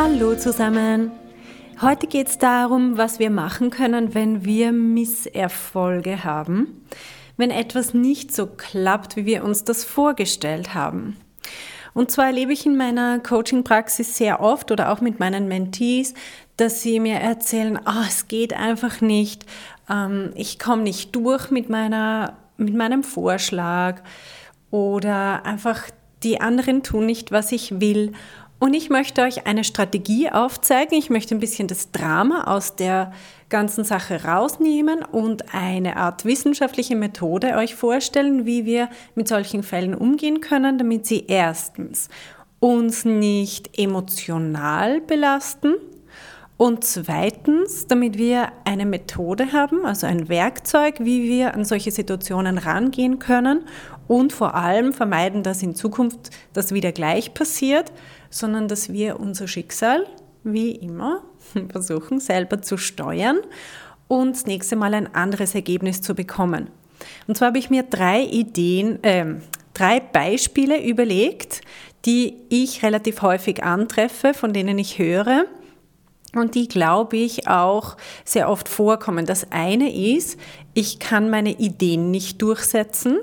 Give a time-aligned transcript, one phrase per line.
[0.00, 1.10] Hallo zusammen!
[1.82, 6.86] Heute geht es darum, was wir machen können, wenn wir Misserfolge haben,
[7.36, 11.16] wenn etwas nicht so klappt, wie wir uns das vorgestellt haben.
[11.94, 16.14] Und zwar erlebe ich in meiner Coaching-Praxis sehr oft oder auch mit meinen Mentees,
[16.56, 19.46] dass sie mir erzählen, oh, es geht einfach nicht,
[19.90, 24.00] ähm, ich komme nicht durch mit, meiner, mit meinem Vorschlag
[24.70, 25.90] oder einfach
[26.22, 28.12] die anderen tun nicht, was ich will.
[28.58, 30.98] Und ich möchte euch eine Strategie aufzeigen.
[30.98, 33.12] Ich möchte ein bisschen das Drama aus der
[33.48, 39.94] ganzen Sache rausnehmen und eine Art wissenschaftliche Methode euch vorstellen, wie wir mit solchen Fällen
[39.94, 42.08] umgehen können, damit sie erstens
[42.60, 45.74] uns nicht emotional belasten
[46.58, 52.58] und zweitens, damit wir eine Methode haben, also ein Werkzeug, wie wir an solche Situationen
[52.58, 53.60] rangehen können
[54.08, 57.92] und vor allem vermeiden, dass in Zukunft das wieder gleich passiert,
[58.28, 60.04] sondern dass wir unser Schicksal,
[60.42, 61.22] wie immer,
[61.70, 63.38] versuchen selber zu steuern
[64.08, 66.70] und das nächste Mal ein anderes Ergebnis zu bekommen.
[67.28, 69.36] Und zwar habe ich mir drei Ideen, äh,
[69.74, 71.60] drei Beispiele überlegt,
[72.04, 75.46] die ich relativ häufig antreffe, von denen ich höre
[76.34, 79.26] und die, glaube ich, auch sehr oft vorkommen.
[79.26, 80.38] Das eine ist,
[80.74, 83.18] ich kann meine Ideen nicht durchsetzen.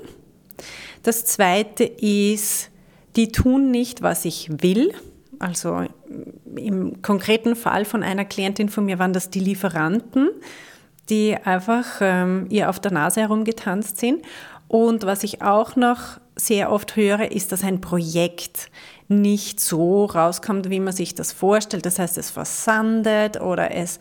[1.02, 2.70] Das zweite ist,
[3.14, 4.92] die tun nicht, was ich will.
[5.38, 5.84] Also
[6.56, 10.30] im konkreten Fall von einer Klientin von mir waren das die Lieferanten,
[11.08, 14.22] die einfach ähm, ihr auf der Nase herumgetanzt sind.
[14.68, 18.70] Und was ich auch noch sehr oft höre, ist, dass ein Projekt
[19.08, 21.86] nicht so rauskommt, wie man sich das vorstellt.
[21.86, 23.98] Das heißt, es versandet oder es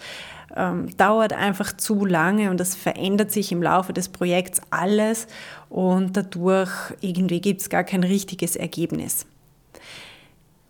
[0.56, 5.28] ähm, dauert einfach zu lange und es verändert sich im Laufe des Projekts alles
[5.70, 6.72] und dadurch
[7.02, 9.26] irgendwie gibt es gar kein richtiges Ergebnis.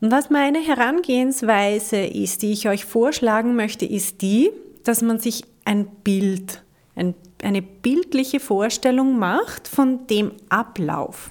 [0.02, 4.52] Und was meine Herangehensweise ist, die ich euch vorschlagen möchte, ist die,
[4.84, 6.64] dass man sich ein Bild,
[6.96, 11.30] ein, eine bildliche Vorstellung macht von dem Ablauf.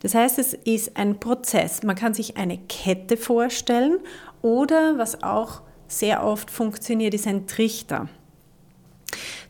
[0.00, 1.82] Das heißt, es ist ein Prozess.
[1.82, 3.98] Man kann sich eine Kette vorstellen
[4.42, 8.08] oder was auch sehr oft funktioniert, ist ein Trichter.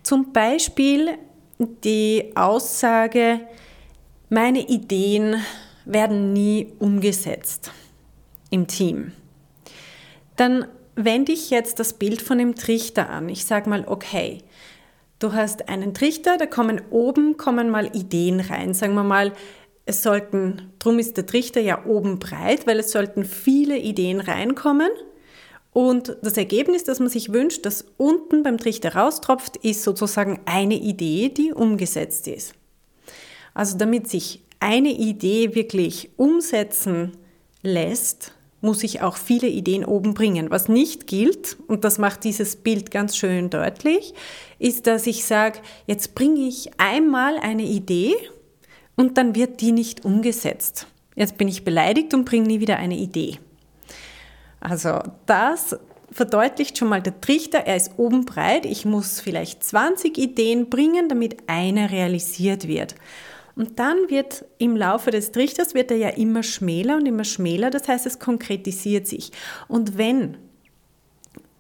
[0.02, 1.18] Zum Beispiel
[1.58, 3.40] die Aussage,
[4.28, 5.36] meine Ideen
[5.84, 7.70] werden nie umgesetzt
[8.50, 9.12] im Team.
[10.36, 13.28] Dann wende ich jetzt das Bild von dem Trichter an.
[13.28, 14.38] Ich sage mal, okay,
[15.18, 18.74] du hast einen Trichter, da kommen oben kommen mal Ideen rein.
[18.74, 19.32] Sagen wir mal,
[19.84, 24.90] es sollten, drum ist der Trichter ja oben breit, weil es sollten viele Ideen reinkommen.
[25.72, 30.76] Und das Ergebnis, das man sich wünscht, das unten beim Trichter raustropft, ist sozusagen eine
[30.76, 32.54] Idee, die umgesetzt ist.
[33.54, 37.12] Also damit sich eine Idee wirklich umsetzen
[37.62, 40.50] lässt, muss ich auch viele Ideen oben bringen.
[40.50, 44.14] Was nicht gilt, und das macht dieses Bild ganz schön deutlich,
[44.60, 48.14] ist, dass ich sage, jetzt bringe ich einmal eine Idee
[48.96, 50.86] und dann wird die nicht umgesetzt.
[51.14, 53.38] Jetzt bin ich beleidigt und bringe nie wieder eine Idee.
[54.60, 55.76] Also das
[56.10, 61.08] verdeutlicht schon mal der Trichter, er ist oben breit, ich muss vielleicht 20 Ideen bringen,
[61.08, 62.94] damit eine realisiert wird.
[63.54, 67.70] Und dann wird im Laufe des Trichters wird er ja immer schmäler und immer schmäler,
[67.70, 69.32] das heißt, es konkretisiert sich.
[69.68, 70.38] Und wenn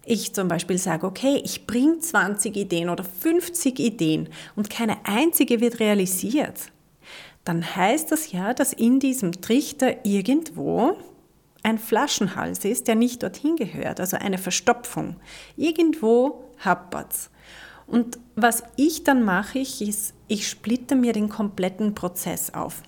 [0.04, 5.60] ich zum Beispiel sage, okay, ich bringe 20 Ideen oder 50 Ideen und keine einzige
[5.60, 6.72] wird realisiert,
[7.44, 10.96] dann heißt das ja, dass in diesem Trichter irgendwo
[11.62, 15.16] ein Flaschenhals ist, der nicht dorthin gehört, also eine Verstopfung.
[15.56, 17.30] Irgendwo happert's.
[17.86, 22.82] Und was ich dann mache, ich, ist, ich splitte mir den kompletten Prozess auf.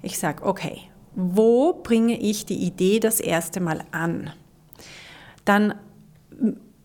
[0.00, 0.80] Ich sage, okay,
[1.14, 4.30] wo bringe ich die Idee das erste Mal an?
[5.44, 5.74] Dann,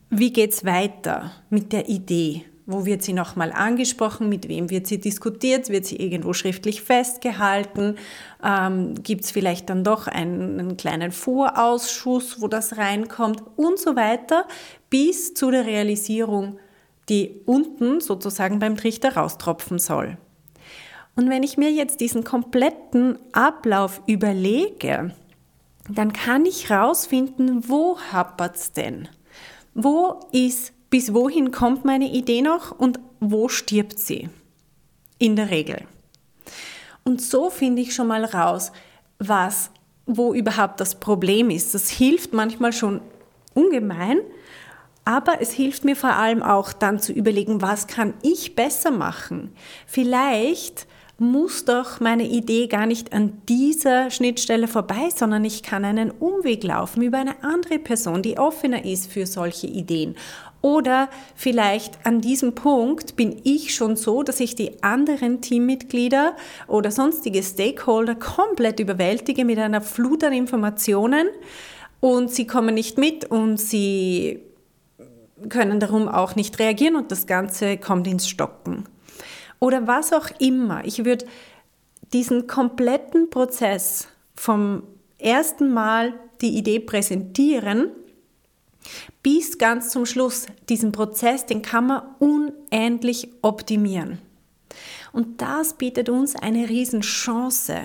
[0.09, 2.43] wie geht es weiter mit der Idee?
[2.69, 4.27] Wo wird sie nochmal angesprochen?
[4.27, 5.69] Mit wem wird sie diskutiert?
[5.69, 7.95] Wird sie irgendwo schriftlich festgehalten?
[8.43, 13.41] Ähm, Gibt es vielleicht dann doch einen, einen kleinen Vorausschuss, wo das reinkommt?
[13.55, 14.45] Und so weiter,
[14.89, 16.59] bis zu der Realisierung,
[17.07, 20.17] die unten sozusagen beim Trichter raustropfen soll.
[21.15, 25.15] Und wenn ich mir jetzt diesen kompletten Ablauf überlege,
[25.89, 29.07] dann kann ich rausfinden, wo happert's denn?
[29.73, 34.29] Wo ist, bis wohin kommt meine Idee noch und wo stirbt sie?
[35.19, 35.83] In der Regel.
[37.03, 38.71] Und so finde ich schon mal raus,
[39.19, 39.71] was,
[40.05, 41.73] wo überhaupt das Problem ist.
[41.73, 43.01] Das hilft manchmal schon
[43.53, 44.19] ungemein,
[45.05, 49.53] aber es hilft mir vor allem auch dann zu überlegen, was kann ich besser machen?
[49.85, 50.85] Vielleicht
[51.19, 56.63] muss doch meine Idee gar nicht an dieser Schnittstelle vorbei, sondern ich kann einen Umweg
[56.63, 60.15] laufen über eine andere Person, die offener ist für solche Ideen.
[60.67, 66.35] Oder vielleicht an diesem Punkt bin ich schon so, dass ich die anderen Teammitglieder
[66.67, 71.29] oder sonstige Stakeholder komplett überwältige mit einer Flut an Informationen
[72.01, 74.41] und sie kommen nicht mit und sie
[75.47, 78.83] können darum auch nicht reagieren und das Ganze kommt ins Stocken.
[79.59, 80.83] Oder was auch immer.
[80.83, 81.27] Ich würde
[82.11, 84.83] diesen kompletten Prozess vom
[85.17, 87.91] ersten Mal die Idee präsentieren
[89.23, 94.19] bis ganz zum Schluss, diesen Prozess, den kann man unendlich optimieren.
[95.11, 97.81] Und das bietet uns eine Riesenchance.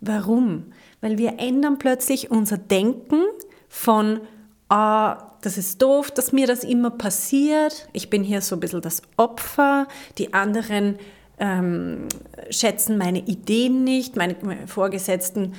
[0.00, 0.72] Warum?
[1.00, 3.22] Weil wir ändern plötzlich unser Denken
[3.68, 4.20] von
[4.68, 7.88] ah, das ist doof, dass mir das immer passiert.
[7.92, 9.86] Ich bin hier so ein bisschen das Opfer.
[10.18, 10.98] Die anderen
[11.38, 12.08] ähm,
[12.50, 14.16] schätzen meine Ideen nicht.
[14.16, 14.36] Meine,
[14.66, 15.54] Vorgesetzten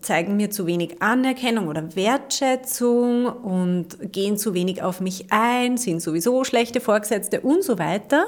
[0.00, 6.00] zeigen mir zu wenig Anerkennung oder Wertschätzung und gehen zu wenig auf mich ein, sind
[6.00, 8.26] sowieso schlechte Vorgesetzte und so weiter.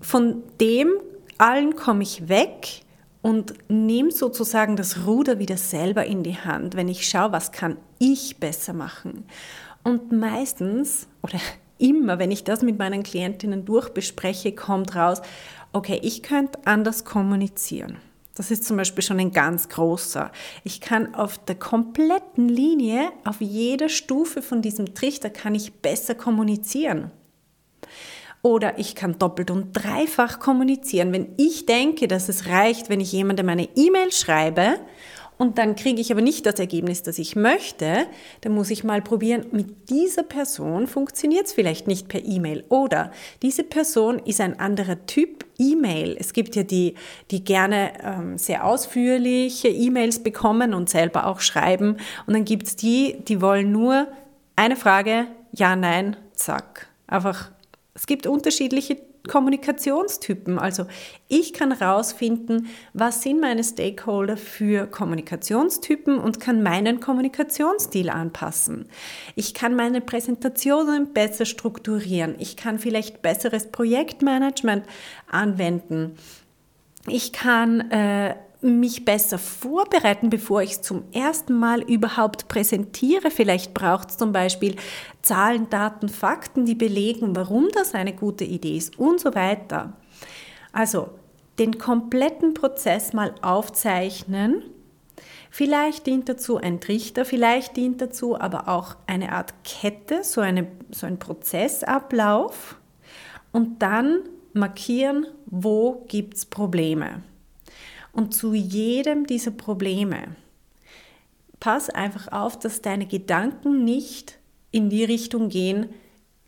[0.00, 0.92] Von dem
[1.38, 2.82] allen komme ich weg
[3.22, 7.78] und nehme sozusagen das Ruder wieder selber in die Hand, wenn ich schaue, was kann
[7.98, 9.24] ich besser machen.
[9.82, 11.38] Und meistens oder
[11.78, 15.20] immer, wenn ich das mit meinen Klientinnen durchbespreche, kommt raus,
[15.72, 17.96] okay, ich könnte anders kommunizieren.
[18.34, 20.32] Das ist zum Beispiel schon ein ganz großer.
[20.64, 26.14] Ich kann auf der kompletten Linie, auf jeder Stufe von diesem Trichter, kann ich besser
[26.14, 27.12] kommunizieren.
[28.42, 31.12] Oder ich kann doppelt und dreifach kommunizieren.
[31.12, 34.80] Wenn ich denke, dass es reicht, wenn ich jemandem eine E-Mail schreibe
[35.36, 38.06] und dann kriege ich aber nicht das Ergebnis, das ich möchte,
[38.42, 42.64] dann muss ich mal probieren, mit dieser Person funktioniert es vielleicht nicht per E-Mail.
[42.68, 43.10] Oder
[43.42, 46.16] diese Person ist ein anderer Typ E-Mail.
[46.18, 46.94] Es gibt ja die,
[47.30, 51.96] die gerne ähm, sehr ausführliche E-Mails bekommen und selber auch schreiben.
[52.26, 54.06] Und dann gibt es die, die wollen nur
[54.56, 56.88] eine Frage, ja, nein, zack.
[57.06, 57.50] Einfach
[57.94, 58.98] es gibt unterschiedliche
[59.28, 60.58] Kommunikationstypen.
[60.58, 60.86] Also
[61.28, 68.86] ich kann herausfinden, was sind meine Stakeholder für Kommunikationstypen und kann meinen Kommunikationsstil anpassen.
[69.34, 72.34] Ich kann meine Präsentationen besser strukturieren.
[72.38, 74.84] Ich kann vielleicht besseres Projektmanagement
[75.30, 76.16] anwenden.
[77.06, 78.34] Ich kann äh,
[78.64, 83.30] mich besser vorbereiten, bevor ich es zum ersten Mal überhaupt präsentiere.
[83.30, 84.76] Vielleicht braucht es zum Beispiel
[85.22, 89.92] Zahlen, Daten, Fakten, die belegen, warum das eine gute Idee ist und so weiter.
[90.72, 91.10] Also
[91.58, 94.62] den kompletten Prozess mal aufzeichnen.
[95.50, 100.66] Vielleicht dient dazu ein Trichter, vielleicht dient dazu aber auch eine Art Kette, so, eine,
[100.90, 102.76] so ein Prozessablauf
[103.52, 104.20] und dann
[104.52, 107.22] markieren, wo gibt es Probleme.
[108.14, 110.36] Und zu jedem dieser Probleme
[111.58, 114.38] pass einfach auf, dass deine Gedanken nicht
[114.70, 115.88] in die Richtung gehen,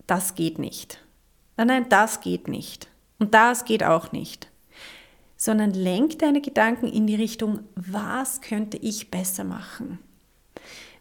[0.06, 1.00] das geht nicht.
[1.56, 2.88] Nein, nein, das geht nicht.
[3.18, 4.48] Und das geht auch nicht.
[5.36, 9.98] Sondern lenk deine Gedanken in die Richtung, was könnte ich besser machen?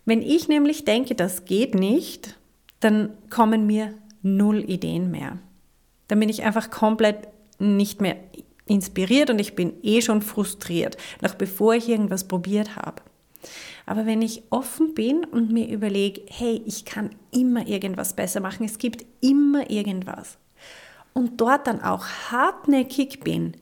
[0.05, 2.37] Wenn ich nämlich denke, das geht nicht,
[2.79, 5.39] dann kommen mir null Ideen mehr.
[6.07, 7.27] Dann bin ich einfach komplett
[7.59, 8.17] nicht mehr
[8.67, 13.01] inspiriert und ich bin eh schon frustriert, noch bevor ich irgendwas probiert habe.
[13.85, 18.65] Aber wenn ich offen bin und mir überlege, hey, ich kann immer irgendwas besser machen,
[18.65, 20.37] es gibt immer irgendwas.
[21.13, 23.55] Und dort dann auch hartnäckig bin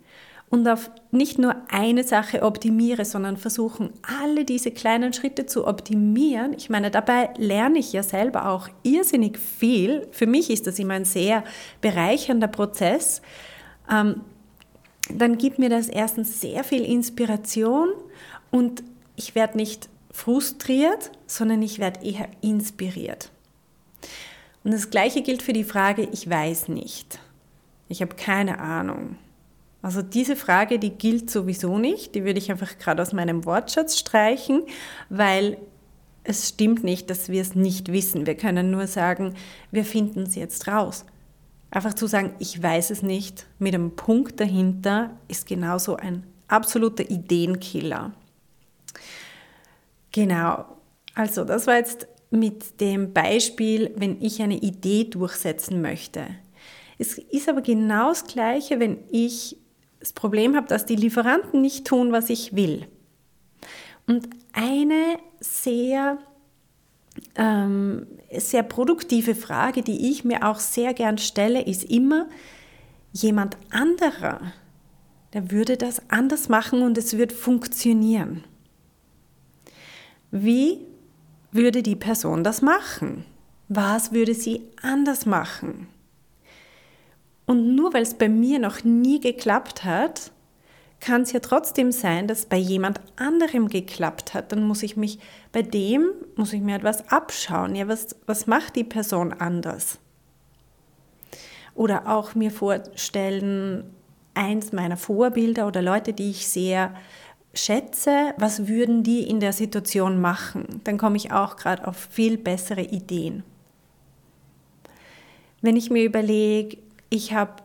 [0.49, 6.53] und auf nicht nur eine Sache optimiere, sondern versuchen, alle diese kleinen Schritte zu optimieren.
[6.53, 10.07] Ich meine, dabei lerne ich ja selber auch irrsinnig viel.
[10.11, 11.43] Für mich ist das immer ein sehr
[11.81, 13.21] bereichernder Prozess.
[13.91, 14.21] Ähm,
[15.09, 17.89] dann gibt mir das erstens sehr viel Inspiration
[18.51, 18.83] und
[19.15, 23.31] ich werde nicht frustriert, sondern ich werde eher inspiriert.
[24.63, 27.19] Und das Gleiche gilt für die Frage, ich weiß nicht.
[27.89, 29.17] Ich habe keine Ahnung.
[29.81, 33.99] Also diese Frage, die gilt sowieso nicht, die würde ich einfach gerade aus meinem Wortschatz
[33.99, 34.63] streichen,
[35.09, 35.57] weil
[36.23, 38.25] es stimmt nicht, dass wir es nicht wissen.
[38.25, 39.33] Wir können nur sagen,
[39.71, 41.05] wir finden es jetzt raus.
[41.73, 47.09] Einfach zu sagen, ich weiß es nicht, mit einem Punkt dahinter, ist genauso ein absoluter
[47.09, 48.13] Ideenkiller.
[50.11, 50.65] Genau.
[51.15, 56.27] Also, das war jetzt mit dem Beispiel, wenn ich eine Idee durchsetzen möchte.
[56.99, 59.57] Es ist aber genau das Gleiche, wenn ich
[59.99, 62.85] das Problem habe, dass die Lieferanten nicht tun, was ich will.
[64.05, 66.19] Und eine sehr,
[67.35, 72.27] ähm, sehr produktive Frage, die ich mir auch sehr gern stelle, ist immer,
[73.11, 74.53] jemand anderer,
[75.33, 78.43] der würde das anders machen und es wird funktionieren.
[80.31, 80.79] Wie
[81.51, 83.25] würde die Person das machen?
[83.67, 85.87] Was würde sie anders machen?
[87.45, 90.31] Und nur weil es bei mir noch nie geklappt hat,
[91.03, 94.51] kann es ja trotzdem sein, dass bei jemand anderem geklappt hat.
[94.53, 95.19] Dann muss ich mich
[95.51, 97.75] bei dem, muss ich mir etwas abschauen.
[97.75, 99.99] Ja, was, was macht die Person anders?
[101.75, 103.83] Oder auch mir vorstellen,
[104.33, 106.95] eins meiner Vorbilder oder Leute, die ich sehr
[107.53, 110.81] schätze, was würden die in der Situation machen?
[110.85, 113.43] Dann komme ich auch gerade auf viel bessere Ideen.
[115.61, 116.77] Wenn ich mir überlege,
[117.09, 117.61] ich habe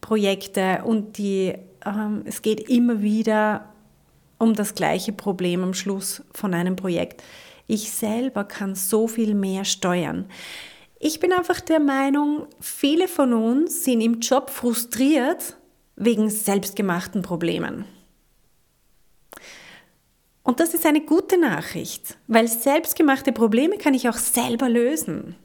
[0.00, 1.54] Projekte und die,
[1.84, 3.72] ähm, es geht immer wieder
[4.38, 7.22] um das gleiche Problem am Schluss von einem Projekt.
[7.66, 10.26] Ich selber kann so viel mehr steuern.
[11.00, 15.56] Ich bin einfach der Meinung, viele von uns sind im Job frustriert
[15.96, 17.84] wegen selbstgemachten Problemen.
[20.42, 25.36] Und das ist eine gute Nachricht, weil selbstgemachte Probleme kann ich auch selber lösen.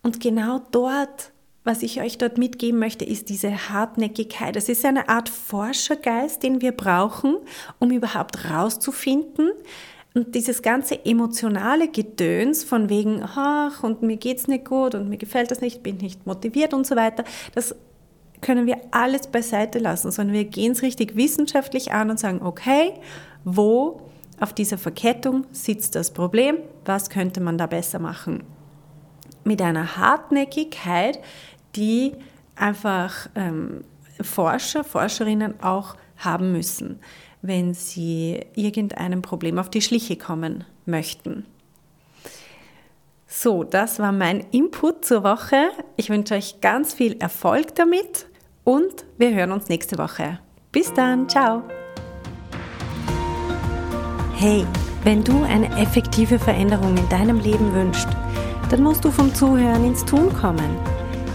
[0.00, 1.32] Und genau dort,
[1.64, 4.54] was ich euch dort mitgeben möchte, ist diese Hartnäckigkeit.
[4.56, 7.36] Es ist eine Art Forschergeist, den wir brauchen,
[7.78, 9.50] um überhaupt rauszufinden,
[10.16, 15.16] und dieses ganze emotionale Gedöns von wegen, ach, und mir geht's nicht gut und mir
[15.16, 17.74] gefällt das nicht, bin nicht motiviert und so weiter, das
[18.40, 22.92] können wir alles beiseite lassen, sondern wir gehen es richtig wissenschaftlich an und sagen, okay,
[23.44, 24.02] wo
[24.38, 28.44] auf dieser Verkettung sitzt das Problem, was könnte man da besser machen?
[29.42, 31.18] Mit einer Hartnäckigkeit,
[31.76, 32.12] die
[32.56, 33.84] einfach ähm,
[34.20, 37.00] Forscher, Forscherinnen auch haben müssen,
[37.42, 41.44] wenn sie irgendeinem Problem auf die Schliche kommen möchten.
[43.26, 45.70] So, das war mein Input zur Woche.
[45.96, 48.26] Ich wünsche euch ganz viel Erfolg damit
[48.62, 50.38] und wir hören uns nächste Woche.
[50.70, 51.62] Bis dann, ciao.
[54.36, 54.64] Hey,
[55.02, 58.08] wenn du eine effektive Veränderung in deinem Leben wünschst,
[58.70, 60.93] dann musst du vom Zuhören ins Tun kommen.